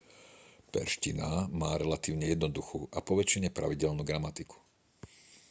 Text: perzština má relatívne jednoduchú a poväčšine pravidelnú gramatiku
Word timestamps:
perzština 0.73 1.29
má 1.59 1.69
relatívne 1.83 2.25
jednoduchú 2.33 2.79
a 2.89 2.99
poväčšine 3.09 3.49
pravidelnú 3.57 4.01
gramatiku 4.09 4.57